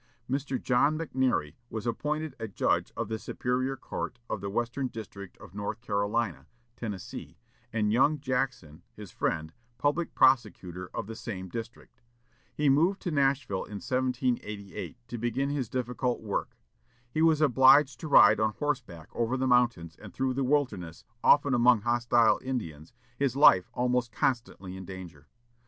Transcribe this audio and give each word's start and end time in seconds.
Mr. 0.27 0.59
John 0.59 0.97
McNairy 0.97 1.53
was 1.69 1.85
appointed 1.85 2.33
a 2.39 2.47
judge 2.47 2.91
of 2.97 3.07
the 3.07 3.19
Superior 3.19 3.77
Court 3.77 4.17
of 4.31 4.41
the 4.41 4.49
Western 4.49 4.87
District 4.87 5.37
of 5.37 5.53
North 5.53 5.79
Carolina 5.79 6.47
(Tennessee), 6.75 7.37
and 7.71 7.93
young 7.93 8.19
Jackson, 8.19 8.81
his 8.95 9.11
friend, 9.11 9.53
public 9.77 10.15
prosecutor 10.15 10.89
of 10.95 11.05
the 11.05 11.13
same 11.15 11.49
district. 11.49 12.01
He 12.51 12.67
moved 12.67 12.99
to 13.03 13.11
Nashville 13.11 13.63
in 13.65 13.77
1788, 13.77 14.97
to 15.07 15.17
begin 15.19 15.51
his 15.51 15.69
difficult 15.69 16.19
work. 16.23 16.57
He 17.11 17.21
was 17.21 17.39
obliged 17.39 17.99
to 17.99 18.07
ride 18.07 18.39
on 18.39 18.53
horseback 18.53 19.07
over 19.13 19.37
the 19.37 19.45
mountains 19.45 19.95
and 19.97 20.11
through 20.15 20.33
the 20.33 20.43
wilderness, 20.43 21.05
often 21.23 21.53
among 21.53 21.81
hostile 21.81 22.39
Indians, 22.43 22.91
his 23.19 23.35
life 23.35 23.69
almost 23.75 24.11
constantly 24.11 24.75
in 24.75 24.83
danger. 24.83 25.27